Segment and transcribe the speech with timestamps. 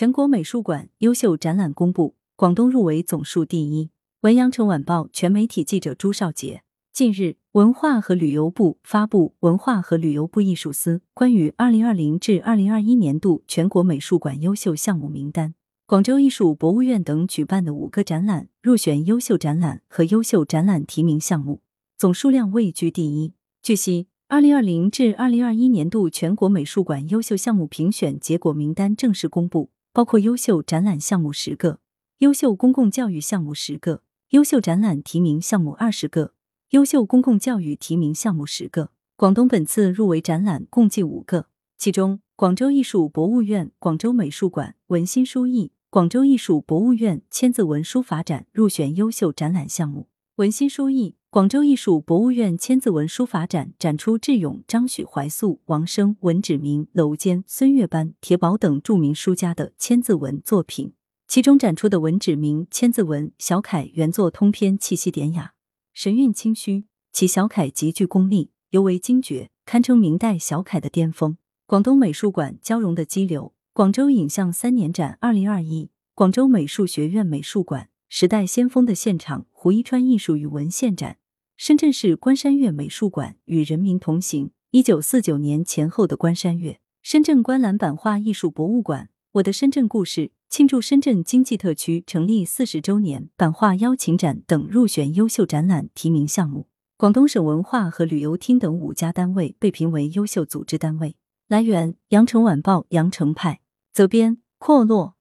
[0.00, 3.90] 全国美术馆优秀展览公布，广东入围总数第一。
[4.22, 6.62] 文阳城晚报全媒体记者朱少杰。
[6.90, 15.50] 近日，文化和旅游部发布《文化和旅游部艺术司关于二零二零至二零二一年度全国美术馆优秀项目名单》，
[15.84, 21.60] 广州艺术博物院等举办的五个展览入选优秀展览和优秀展览提名项目，
[21.98, 23.34] 总数量位居第一。
[23.62, 29.68] 据悉，二零二零至二零二一年度全国美术馆优秀项目评选结果名单正式公布，
[30.00, 31.78] 包括优秀展览项目十个，
[32.20, 36.32] 优秀公共教育项目十个，优秀展览提名项目二十个。
[36.70, 50.08] 优秀公共教育提名项目十个，广东本次入围展览共计五个，其中广州艺术博物院广州美术馆文心书艺、广州艺术博物院千字文书法展入选优秀展览项目。
[50.36, 60.92] 文心书艺，广州艺术博物院千字文书法展展出智勇、张许怀素、王生、文芷明、娄坚、孙月班、铁宝等著名书家的千字文作品，
[61.28, 65.52] 其中展出的文芷明千字文小楷原作通篇气息典雅。
[65.94, 71.36] 神韵清虚，其小楷极具功力，尤为精绝，堪称明代小楷的巅峰。
[71.64, 81.18] 广东美术馆交融的激流，广州影像三年展二零二一，广州美术学院美术馆时代先锋的现场胡一川艺术与文献展，
[81.62, 90.32] 深圳市关山月美术馆与人民同行一九四九年前后的关山月，深圳观澜版画艺术博物馆我的深圳故事。
[90.48, 101.16] 庆祝深圳经济特区成立四十周年版画邀请展等入选优秀展览提名项目，广东省文化和旅游厅等五家单位被评为优秀组织单位。
[101.46, 103.60] 来源：羊城晚报羊城派，
[103.92, 105.16] 责编：阔落。